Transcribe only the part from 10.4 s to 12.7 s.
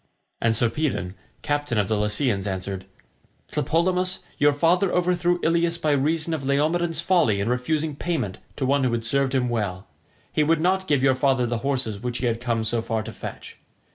would not give your father the horses which he had come